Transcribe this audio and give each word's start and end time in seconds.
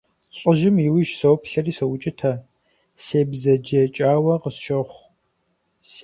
ЛӀыжьым 0.37 0.75
и 0.85 0.87
ужь 0.97 1.11
соплъэри 1.19 1.73
соукӀытэ, 1.77 2.33
себзэджэкӀауэ 3.03 4.35
къысщохъу. 4.41 5.03